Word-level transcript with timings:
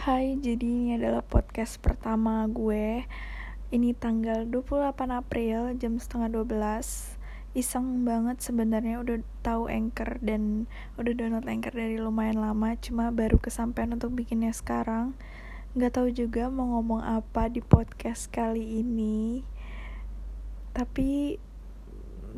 Hai, 0.00 0.32
jadi 0.40 0.64
ini 0.64 0.96
adalah 0.96 1.20
podcast 1.20 1.76
pertama 1.76 2.48
gue. 2.48 3.04
Ini 3.68 3.92
tanggal 3.92 4.48
28 4.48 4.96
April 5.12 5.76
jam 5.76 6.00
setengah 6.00 6.40
12 6.40 7.20
Iseng 7.52 8.08
banget 8.08 8.40
sebenarnya 8.40 9.04
udah 9.04 9.20
tahu 9.44 9.68
Anchor 9.68 10.16
dan 10.24 10.64
udah 10.96 11.12
download 11.12 11.44
Anchor 11.44 11.76
dari 11.76 12.00
lumayan 12.00 12.40
lama 12.40 12.80
Cuma 12.80 13.12
baru 13.12 13.36
kesampaian 13.36 13.92
untuk 13.92 14.16
bikinnya 14.16 14.56
sekarang. 14.56 15.12
Gak 15.76 16.00
tahu 16.00 16.08
juga 16.16 16.48
mau 16.48 16.80
ngomong 16.80 17.04
apa 17.04 17.52
di 17.52 17.60
podcast 17.60 18.32
kali 18.32 18.80
ini. 18.80 19.44
Tapi 20.72 21.36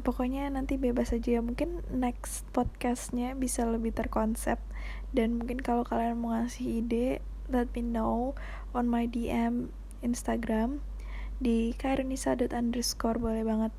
pokoknya 0.03 0.51
nanti 0.51 0.83
bebas 0.83 1.15
aja 1.15 1.39
ya. 1.39 1.41
Mungkin 1.47 1.95
next 1.95 2.43
podcastnya 2.51 3.39
bisa 3.39 3.63
lebih 3.71 3.95
terkonsep. 3.95 4.59
Dan 5.15 5.39
mungkin 5.39 5.63
kalau 5.63 5.87
kalian 5.87 6.19
mau 6.19 6.35
ngasih 6.35 6.83
ide 6.83 7.23
let 7.53 7.69
me 7.77 7.85
know 7.85 8.33
on 8.73 8.89
my 8.89 9.05
DM 9.05 9.69
Instagram 10.01 10.81
di 11.39 11.77
kairunisa 11.77 12.35
underscore. 12.35 13.21
Boleh 13.21 13.45
banget 13.45 13.73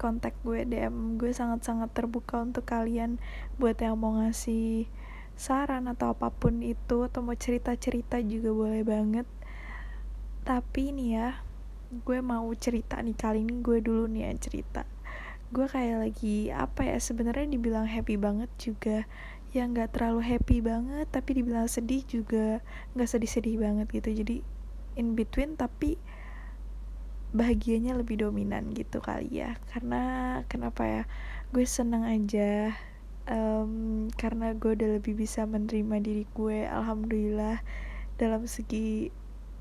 kontak 0.00 0.32
gue 0.42 0.64
DM 0.64 1.20
gue 1.20 1.30
sangat-sangat 1.30 1.92
terbuka 1.92 2.40
untuk 2.40 2.64
kalian 2.64 3.20
buat 3.60 3.76
yang 3.78 4.00
mau 4.00 4.16
ngasih 4.16 4.88
saran 5.36 5.88
atau 5.88 6.16
apa 6.16 6.32
pun 6.32 6.64
itu 6.64 7.04
atau 7.04 7.20
mau 7.20 7.36
cerita-cerita 7.36 8.18
juga 8.24 8.50
boleh 8.52 8.82
banget. 8.82 9.28
Tapi 10.42 10.92
nih 10.96 11.10
ya 11.16 11.28
gue 11.90 12.18
mau 12.24 12.48
cerita 12.56 12.96
nih 12.98 13.16
kali 13.16 13.44
ini 13.44 13.60
gue 13.60 13.78
dulu 13.84 14.08
nih 14.08 14.26
ya 14.26 14.30
cerita. 14.40 14.82
Gue 15.52 15.68
kayak 15.68 16.08
lagi 16.08 16.48
apa 16.48 16.88
ya 16.88 16.96
sebenarnya 16.96 17.50
dibilang 17.50 17.84
happy 17.84 18.16
banget 18.16 18.50
juga 18.56 19.04
yang 19.50 19.74
nggak 19.74 19.98
terlalu 19.98 20.22
happy 20.22 20.62
banget 20.62 21.06
tapi 21.10 21.42
dibilang 21.42 21.66
sedih 21.66 22.06
juga 22.06 22.62
nggak 22.94 23.08
sedih-sedih 23.10 23.58
banget 23.58 23.86
gitu. 23.90 24.10
Jadi 24.22 24.36
in 24.98 25.18
between 25.18 25.58
tapi 25.58 25.98
bahagianya 27.30 27.94
lebih 27.94 28.22
dominan 28.22 28.70
gitu 28.74 28.98
kali 29.02 29.42
ya. 29.42 29.58
Karena 29.70 30.02
kenapa 30.46 30.82
ya? 30.86 31.02
Gue 31.50 31.66
seneng 31.66 32.06
aja 32.06 32.74
um, 33.26 34.06
karena 34.14 34.54
gue 34.54 34.74
udah 34.74 35.02
lebih 35.02 35.18
bisa 35.18 35.46
menerima 35.46 35.96
diri 36.02 36.24
gue 36.34 36.66
alhamdulillah. 36.66 37.62
Dalam 38.18 38.44
segi 38.44 39.08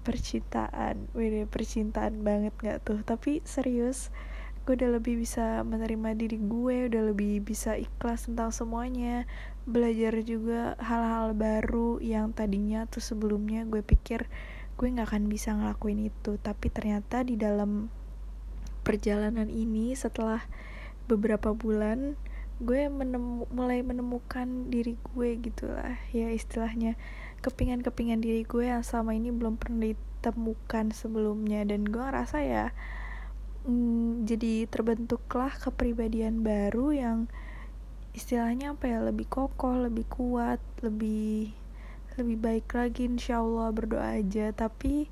percintaan, 0.03 1.11
wede 1.15 1.45
percintaan 1.45 2.25
banget 2.25 2.53
nggak 2.59 2.79
tuh? 2.85 2.99
Tapi 3.05 3.41
serius 3.45 4.09
gue 4.69 4.77
udah 4.77 5.01
lebih 5.01 5.17
bisa 5.17 5.65
menerima 5.65 6.13
diri 6.13 6.37
gue 6.37 6.93
udah 6.93 7.09
lebih 7.09 7.41
bisa 7.41 7.73
ikhlas 7.73 8.29
tentang 8.29 8.53
semuanya. 8.53 9.25
Belajar 9.65 10.21
juga 10.21 10.77
hal-hal 10.77 11.33
baru 11.33 11.97
yang 11.97 12.37
tadinya 12.37 12.85
tuh 12.85 13.01
sebelumnya 13.01 13.65
gue 13.65 13.81
pikir 13.81 14.29
gue 14.77 14.87
nggak 14.93 15.09
akan 15.09 15.25
bisa 15.25 15.57
ngelakuin 15.57 16.13
itu. 16.13 16.37
Tapi 16.37 16.69
ternyata 16.69 17.25
di 17.25 17.33
dalam 17.33 17.89
perjalanan 18.85 19.49
ini 19.49 19.97
setelah 19.97 20.45
beberapa 21.09 21.49
bulan 21.57 22.13
gue 22.61 22.93
menemu, 22.93 23.49
mulai 23.49 23.81
menemukan 23.81 24.69
diri 24.69 25.01
gue 25.01 25.33
gitulah 25.49 25.97
ya 26.13 26.29
istilahnya 26.29 26.93
kepingan-kepingan 27.41 28.21
diri 28.21 28.45
gue 28.45 28.69
yang 28.69 28.85
selama 28.85 29.17
ini 29.17 29.33
belum 29.33 29.57
pernah 29.57 29.89
ditemukan 29.89 30.93
sebelumnya. 30.93 31.65
Dan 31.65 31.89
gue 31.89 32.05
ngerasa 32.05 32.45
ya 32.45 32.69
mm, 33.67 34.29
jadi 34.29 34.67
terbentuklah 34.69 35.51
kepribadian 35.57 36.45
baru 36.45 36.93
yang 36.93 37.17
istilahnya 38.13 38.75
apa 38.75 38.89
ya 38.89 38.99
lebih 39.05 39.29
kokoh 39.29 39.85
lebih 39.85 40.03
kuat 40.09 40.59
lebih 40.83 41.53
lebih 42.19 42.35
baik 42.35 42.67
lagi 42.75 43.07
insya 43.07 43.39
Allah 43.39 43.71
berdoa 43.71 44.19
aja. 44.19 44.51
Tapi 44.51 45.07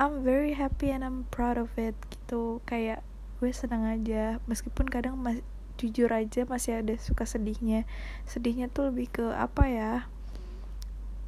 I'm 0.00 0.24
very 0.24 0.56
happy 0.56 0.88
and 0.88 1.04
I'm 1.04 1.28
proud 1.28 1.60
of 1.60 1.76
it 1.76 1.92
gitu. 2.08 2.64
Kayak 2.64 3.04
gue 3.38 3.52
senang 3.52 3.84
aja. 3.84 4.40
Meskipun 4.48 4.88
kadang 4.88 5.20
mas 5.20 5.44
jujur 5.76 6.08
aja 6.12 6.48
masih 6.48 6.80
ada 6.80 6.96
suka 6.96 7.28
sedihnya. 7.28 7.84
Sedihnya 8.24 8.72
tuh 8.72 8.88
lebih 8.88 9.12
ke 9.12 9.26
apa 9.36 9.64
ya 9.68 9.92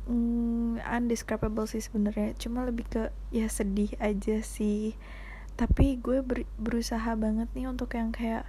mm, 0.08 0.80
undescribable 0.80 1.68
sih 1.68 1.84
sebenarnya. 1.84 2.32
Cuma 2.40 2.64
lebih 2.64 2.88
ke 2.88 3.02
ya 3.28 3.52
sedih 3.52 3.92
aja 4.00 4.40
sih 4.40 4.96
tapi 5.56 5.98
gue 6.00 6.24
ber 6.24 6.48
berusaha 6.56 7.12
banget 7.18 7.48
nih 7.52 7.68
untuk 7.68 7.92
yang 7.94 8.10
kayak 8.10 8.48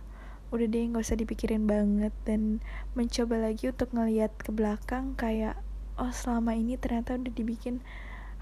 udah 0.54 0.68
deh 0.70 0.84
nggak 0.86 1.04
usah 1.04 1.18
dipikirin 1.18 1.66
banget. 1.66 2.14
Dan 2.24 2.62
mencoba 2.94 3.42
lagi 3.42 3.74
untuk 3.74 3.90
ngeliat 3.92 4.32
ke 4.40 4.54
belakang 4.54 5.18
kayak 5.18 5.58
oh 5.98 6.14
selama 6.14 6.58
ini 6.58 6.78
ternyata 6.78 7.18
udah 7.18 7.34
dibikin 7.34 7.82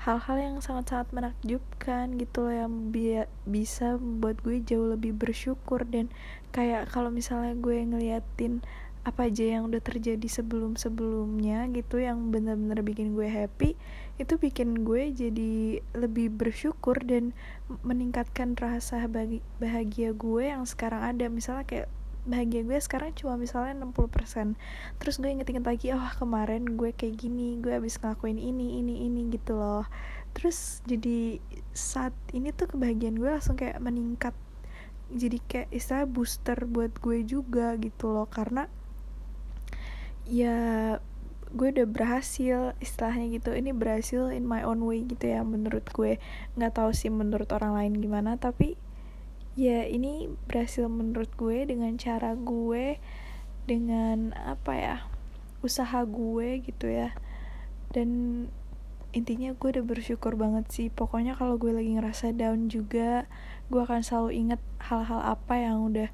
hal-hal 0.02 0.38
yang 0.42 0.56
sangat-sangat 0.66 1.14
menakjubkan 1.14 2.18
gitu 2.18 2.50
loh 2.50 2.56
yang 2.66 2.74
bi 2.90 3.22
bisa 3.46 4.02
membuat 4.02 4.42
gue 4.42 4.58
jauh 4.66 4.92
lebih 4.92 5.14
bersyukur. 5.16 5.86
Dan 5.86 6.10
kayak 6.52 6.90
kalau 6.90 7.14
misalnya 7.14 7.54
gue 7.56 7.86
ngeliatin 7.86 8.66
apa 9.02 9.34
aja 9.34 9.58
yang 9.58 9.66
udah 9.66 9.82
terjadi 9.82 10.28
sebelum-sebelumnya 10.30 11.74
gitu 11.74 11.98
yang 11.98 12.30
bener-bener 12.30 12.86
bikin 12.86 13.18
gue 13.18 13.26
happy 13.26 13.74
itu 14.22 14.38
bikin 14.38 14.86
gue 14.86 15.10
jadi 15.10 15.82
lebih 15.98 16.30
bersyukur 16.30 17.02
dan 17.02 17.34
meningkatkan 17.82 18.54
rasa 18.54 19.10
bahagia 19.58 20.14
gue 20.14 20.44
yang 20.46 20.70
sekarang 20.70 21.02
ada. 21.02 21.26
Misalnya 21.34 21.66
kayak 21.66 21.90
bahagia 22.22 22.62
gue 22.62 22.78
sekarang 22.78 23.18
cuma 23.18 23.34
misalnya 23.34 23.82
60% 23.82 24.54
terus 25.02 25.18
gue 25.18 25.34
inget-inget 25.34 25.66
lagi 25.66 25.90
oh 25.90 26.10
kemarin 26.22 26.78
gue 26.78 26.94
kayak 26.94 27.18
gini 27.18 27.58
gue 27.58 27.74
habis 27.74 27.98
ngelakuin 27.98 28.38
ini 28.38 28.78
ini 28.78 29.10
ini 29.10 29.34
gitu 29.34 29.58
loh. 29.58 29.90
Terus 30.38 30.86
jadi 30.86 31.42
saat 31.74 32.14
ini 32.38 32.54
tuh 32.54 32.70
kebahagiaan 32.78 33.18
gue 33.18 33.26
langsung 33.26 33.58
kayak 33.58 33.82
meningkat. 33.82 34.38
Jadi 35.10 35.42
kayak 35.50 35.74
istilah 35.74 36.06
booster 36.06 36.70
buat 36.70 36.94
gue 37.02 37.26
juga 37.26 37.74
gitu 37.82 38.14
loh. 38.14 38.30
Karena 38.30 38.70
ya 40.32 40.56
gue 41.52 41.68
udah 41.76 41.88
berhasil 41.92 42.72
istilahnya 42.80 43.28
gitu. 43.36 43.52
Ini 43.52 43.76
berhasil 43.76 44.32
in 44.32 44.48
my 44.48 44.64
own 44.64 44.88
way 44.88 45.04
gitu 45.04 45.28
ya 45.28 45.44
menurut 45.44 45.84
gue. 45.92 46.18
Nggak 46.56 46.80
tahu 46.80 46.96
sih 46.96 47.12
menurut 47.12 47.52
orang 47.52 47.76
lain 47.76 47.94
gimana 48.00 48.40
tapi 48.40 48.80
ya 49.60 49.84
ini 49.84 50.32
berhasil 50.48 50.88
menurut 50.88 51.28
gue 51.36 51.68
dengan 51.68 52.00
cara 52.00 52.40
gue 52.40 53.04
dengan 53.68 54.32
apa 54.32 54.74
ya 54.80 54.96
usaha 55.60 56.08
gue 56.08 56.64
gitu 56.64 56.88
ya. 56.88 57.12
Dan 57.92 58.48
intinya 59.12 59.52
gue 59.52 59.68
udah 59.76 59.84
bersyukur 59.84 60.40
banget 60.40 60.72
sih. 60.72 60.88
Pokoknya 60.88 61.36
kalau 61.36 61.60
gue 61.60 61.76
lagi 61.76 62.00
ngerasa 62.00 62.32
down 62.32 62.72
juga 62.72 63.28
gue 63.68 63.84
akan 63.84 64.00
selalu 64.00 64.32
inget 64.36 64.62
hal-hal 64.80 65.20
apa 65.20 65.60
yang 65.60 65.92
udah 65.92 66.08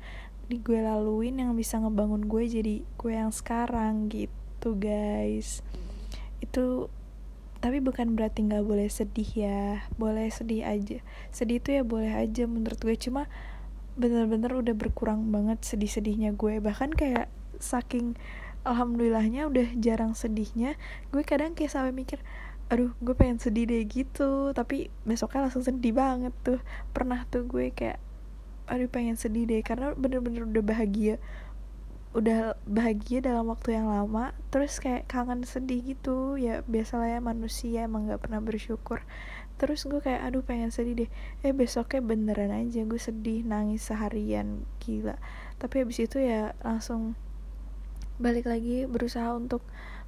di 0.47 0.63
gue 0.63 0.79
laluin 0.79 1.43
yang 1.43 1.51
bisa 1.59 1.75
ngebangun 1.75 2.23
gue 2.31 2.43
jadi 2.47 2.75
gue 2.83 3.11
yang 3.11 3.35
sekarang 3.35 4.07
gitu 4.07 4.79
guys. 4.79 5.59
Itu 6.39 6.87
tapi 7.59 7.83
bukan 7.83 8.15
berarti 8.15 8.47
nggak 8.47 8.63
boleh 8.63 8.87
sedih 8.87 9.27
ya. 9.35 9.83
Boleh 9.99 10.31
sedih 10.31 10.63
aja. 10.63 11.03
Sedih 11.35 11.59
itu 11.59 11.75
ya 11.75 11.83
boleh 11.83 12.15
aja 12.15 12.47
menurut 12.47 12.79
gue. 12.79 12.95
Cuma 12.95 13.27
bener-bener 13.99 14.53
udah 14.55 14.71
berkurang 14.71 15.35
banget 15.35 15.59
sedih-sedihnya 15.67 16.39
gue. 16.39 16.63
Bahkan 16.63 16.95
kayak 16.95 17.27
saking 17.59 18.15
alhamdulillahnya 18.63 19.47
udah 19.51 19.67
jarang 19.79 20.11
sedihnya 20.11 20.75
gue 21.15 21.23
kadang 21.23 21.55
kayak 21.55 21.71
sampai 21.71 21.95
mikir 21.95 22.19
aduh 22.67 22.91
gue 22.99 23.15
pengen 23.15 23.39
sedih 23.43 23.67
deh 23.67 23.83
gitu. 23.83 24.55
Tapi 24.55 24.87
besoknya 25.03 25.51
langsung 25.51 25.67
sedih 25.67 25.91
banget 25.91 26.31
tuh. 26.47 26.63
Pernah 26.95 27.27
tuh 27.27 27.43
gue 27.43 27.75
kayak 27.75 27.99
aduh 28.67 28.91
pengen 28.91 29.15
sedih 29.15 29.47
deh 29.47 29.63
karena 29.63 29.95
bener-bener 29.95 30.43
udah 30.43 30.63
bahagia. 30.63 31.15
Udah 32.15 32.57
bahagia 32.65 33.21
dalam 33.21 33.51
waktu 33.51 33.77
yang 33.77 33.91
lama 33.91 34.33
terus 34.49 34.79
kayak 34.83 35.07
kangen 35.07 35.47
sedih 35.47 35.95
gitu. 35.95 36.35
Ya 36.35 36.61
biasalah 36.67 37.17
ya 37.17 37.19
manusia 37.23 37.87
emang 37.87 38.11
nggak 38.11 38.27
pernah 38.27 38.43
bersyukur. 38.43 39.03
Terus 39.57 39.89
gue 39.89 39.97
kayak 40.03 40.21
aduh 40.27 40.43
pengen 40.45 40.69
sedih 40.69 41.05
deh. 41.05 41.09
Eh 41.41 41.53
besoknya 41.55 42.03
beneran 42.05 42.53
aja 42.53 42.85
gue 42.85 43.01
sedih 43.01 43.41
nangis 43.41 43.87
seharian 43.87 44.67
gila. 44.83 45.17
Tapi 45.57 45.81
habis 45.81 45.97
itu 45.97 46.21
ya 46.21 46.53
langsung 46.61 47.17
balik 48.17 48.49
lagi 48.49 48.89
berusaha 48.89 49.33
untuk 49.37 49.61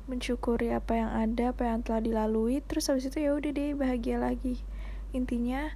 mensyukuri 0.09 0.73
apa 0.73 0.97
yang 0.97 1.09
ada 1.13 1.53
apa 1.53 1.63
yang 1.69 1.85
telah 1.85 2.01
dilalui. 2.01 2.61
Terus 2.65 2.89
habis 2.89 3.05
itu 3.09 3.21
ya 3.21 3.37
udah 3.37 3.51
deh 3.53 3.77
bahagia 3.77 4.17
lagi. 4.17 4.61
Intinya 5.13 5.73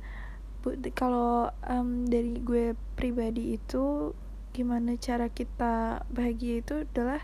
kalau 0.96 1.52
um, 1.68 2.08
dari 2.08 2.40
gue 2.40 2.74
pribadi 2.96 3.60
itu 3.60 4.16
gimana 4.54 4.96
cara 4.96 5.28
kita 5.28 6.06
bahagia 6.14 6.62
itu 6.62 6.86
adalah 6.88 7.20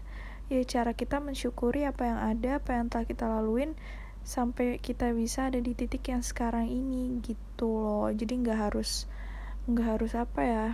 ya 0.50 0.65
cara 0.65 0.97
kita 0.97 1.21
mensyukuri 1.21 1.86
apa 1.86 2.09
yang 2.09 2.19
ada 2.19 2.50
apa 2.57 2.74
yang 2.74 2.89
telah 2.89 3.06
kita 3.06 3.25
laluin 3.30 3.77
sampai 4.25 4.81
kita 4.81 5.13
bisa 5.15 5.47
ada 5.47 5.62
di 5.62 5.71
titik 5.77 6.09
yang 6.09 6.25
sekarang 6.25 6.68
ini 6.68 7.21
gitu 7.24 7.69
loh. 7.69 8.09
Jadi 8.12 8.33
nggak 8.44 8.59
harus 8.69 9.06
nggak 9.69 9.88
harus 9.88 10.12
apa 10.18 10.42
ya 10.42 10.68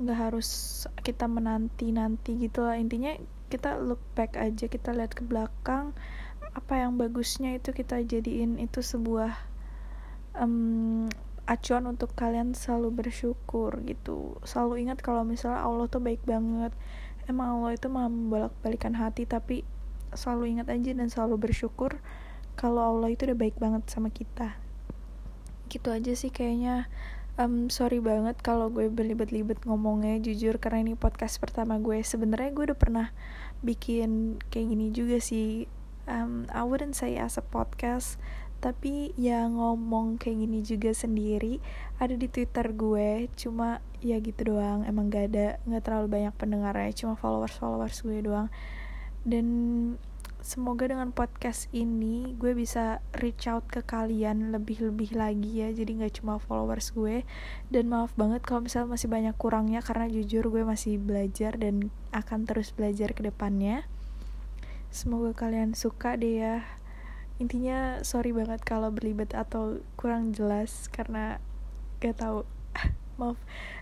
nggak 0.00 0.18
harus 0.18 0.48
kita 1.04 1.26
menanti 1.28 1.92
nanti 1.92 2.38
gitu 2.40 2.64
lah. 2.64 2.78
Intinya 2.78 3.12
kita 3.50 3.76
look 3.82 4.00
back 4.14 4.38
aja 4.38 4.70
kita 4.70 4.94
lihat 4.94 5.12
ke 5.18 5.26
belakang 5.26 5.92
apa 6.54 6.74
yang 6.78 6.96
bagusnya 6.96 7.58
itu 7.58 7.74
kita 7.74 8.02
jadiin 8.06 8.58
itu 8.62 8.82
sebuah 8.82 9.34
um, 10.38 11.10
acuan 11.48 11.88
untuk 11.88 12.12
kalian 12.14 12.52
selalu 12.52 13.04
bersyukur 13.04 13.80
gitu. 13.86 14.38
Selalu 14.44 14.88
ingat 14.88 15.00
kalau 15.00 15.24
misalnya 15.24 15.64
Allah 15.64 15.86
tuh 15.88 16.02
baik 16.02 16.22
banget. 16.24 16.74
Emang 17.26 17.60
Allah 17.60 17.76
itu 17.78 17.86
mau 17.86 18.06
membolak 18.10 18.54
balikan 18.64 18.96
hati 18.98 19.24
tapi 19.24 19.62
selalu 20.14 20.58
ingat 20.58 20.66
aja 20.70 20.90
dan 20.94 21.06
selalu 21.06 21.50
bersyukur 21.50 22.02
kalau 22.58 22.98
Allah 22.98 23.14
itu 23.14 23.24
udah 23.30 23.38
baik 23.38 23.56
banget 23.56 23.86
sama 23.88 24.10
kita. 24.10 24.58
Gitu 25.70 25.88
aja 25.88 26.12
sih 26.12 26.34
kayaknya. 26.34 26.90
Um, 27.40 27.72
sorry 27.72 28.04
banget 28.04 28.36
kalau 28.44 28.68
gue 28.68 28.92
berlibet-libet 28.92 29.64
ngomongnya 29.64 30.20
jujur 30.20 30.60
karena 30.60 30.84
ini 30.84 30.92
podcast 30.98 31.40
pertama 31.40 31.80
gue. 31.80 32.02
Sebenarnya 32.04 32.52
gue 32.52 32.64
udah 32.74 32.78
pernah 32.78 33.06
bikin 33.64 34.42
kayak 34.52 34.66
gini 34.76 34.86
juga 34.92 35.22
sih. 35.22 35.70
Um, 36.10 36.50
I 36.50 36.66
wouldn't 36.66 36.98
say 36.98 37.16
as 37.16 37.38
a 37.38 37.44
podcast 37.44 38.18
tapi 38.60 39.16
ya 39.16 39.48
ngomong 39.48 40.20
kayak 40.20 40.44
gini 40.44 40.60
juga 40.60 40.92
sendiri 40.92 41.64
ada 41.96 42.12
di 42.12 42.28
twitter 42.28 42.76
gue 42.76 43.32
cuma 43.32 43.80
ya 44.04 44.20
gitu 44.20 44.56
doang 44.56 44.84
emang 44.84 45.12
gak 45.12 45.32
ada 45.32 45.56
nggak 45.64 45.84
terlalu 45.84 46.06
banyak 46.20 46.34
pendengarnya 46.36 46.92
cuma 46.92 47.16
followers 47.16 47.56
followers 47.56 48.00
gue 48.04 48.20
doang. 48.20 48.48
Dan 49.20 49.46
semoga 50.40 50.88
dengan 50.88 51.12
podcast 51.12 51.68
ini 51.76 52.32
gue 52.40 52.56
bisa 52.56 53.04
reach 53.12 53.44
out 53.44 53.68
ke 53.68 53.84
kalian 53.84 54.48
lebih-lebih 54.56 55.12
lagi 55.12 55.60
ya 55.60 55.68
jadi 55.68 56.00
nggak 56.00 56.24
cuma 56.24 56.40
followers 56.40 56.96
gue. 56.96 57.28
Dan 57.68 57.92
maaf 57.92 58.16
banget 58.16 58.40
kalau 58.40 58.64
misalnya 58.64 58.96
masih 58.96 59.08
banyak 59.12 59.36
kurangnya 59.36 59.84
karena 59.84 60.08
jujur 60.08 60.48
gue 60.48 60.64
masih 60.64 60.96
belajar 60.96 61.60
dan 61.60 61.92
akan 62.16 62.48
terus 62.48 62.72
belajar 62.72 63.12
ke 63.12 63.20
depannya. 63.20 63.84
Semoga 64.88 65.36
kalian 65.36 65.76
suka 65.76 66.16
deh 66.16 66.40
ya 66.40 66.66
intinya 67.40 68.04
sorry 68.04 68.36
banget 68.36 68.60
kalau 68.62 68.92
berlibat 68.92 69.32
atau 69.32 69.80
kurang 69.96 70.36
jelas 70.36 70.86
karena 70.92 71.40
gak 72.04 72.20
tahu. 72.20 72.44
Maaf. 73.18 73.40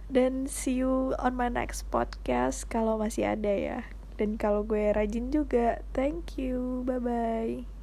Dan 0.09 0.47
see 0.47 0.81
you 0.81 1.13
on 1.19 1.35
my 1.35 1.51
next 1.51 1.85
podcast 1.91 2.71
kalau 2.71 2.97
masih 2.97 3.35
ada 3.35 3.53
ya. 3.53 3.79
Dan 4.17 4.39
kalau 4.39 4.63
gue 4.63 4.95
rajin 4.95 5.35
juga 5.35 5.83
thank 5.93 6.39
you. 6.39 6.87
Bye 6.87 7.03
bye 7.03 7.78